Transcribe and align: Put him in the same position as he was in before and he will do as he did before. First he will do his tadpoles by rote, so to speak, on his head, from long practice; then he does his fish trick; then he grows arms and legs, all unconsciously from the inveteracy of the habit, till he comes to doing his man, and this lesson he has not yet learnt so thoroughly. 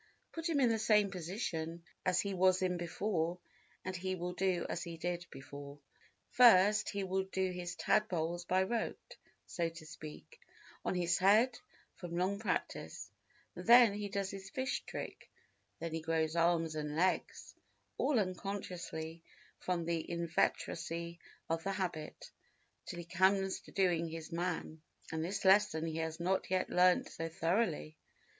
Put 0.31 0.49
him 0.49 0.59
in 0.59 0.69
the 0.69 0.79
same 0.79 1.11
position 1.11 1.83
as 2.07 2.19
he 2.21 2.33
was 2.33 2.63
in 2.63 2.75
before 2.77 3.37
and 3.85 3.95
he 3.95 4.15
will 4.15 4.33
do 4.33 4.65
as 4.67 4.81
he 4.81 4.97
did 4.97 5.27
before. 5.29 5.77
First 6.31 6.89
he 6.89 7.03
will 7.03 7.25
do 7.25 7.51
his 7.51 7.75
tadpoles 7.75 8.43
by 8.45 8.63
rote, 8.63 9.15
so 9.45 9.69
to 9.69 9.85
speak, 9.85 10.39
on 10.83 10.95
his 10.95 11.19
head, 11.19 11.59
from 11.97 12.17
long 12.17 12.39
practice; 12.39 13.11
then 13.53 13.93
he 13.93 14.09
does 14.09 14.31
his 14.31 14.49
fish 14.49 14.81
trick; 14.87 15.29
then 15.77 15.93
he 15.93 16.01
grows 16.01 16.35
arms 16.35 16.73
and 16.73 16.95
legs, 16.95 17.53
all 17.99 18.17
unconsciously 18.19 19.21
from 19.59 19.85
the 19.85 20.03
inveteracy 20.09 21.19
of 21.47 21.63
the 21.63 21.73
habit, 21.73 22.31
till 22.87 22.97
he 22.97 23.05
comes 23.05 23.59
to 23.59 23.71
doing 23.71 24.07
his 24.07 24.31
man, 24.31 24.81
and 25.11 25.23
this 25.23 25.45
lesson 25.45 25.85
he 25.85 25.97
has 25.97 26.19
not 26.19 26.49
yet 26.49 26.71
learnt 26.71 27.07
so 27.07 27.29
thoroughly. 27.29 27.95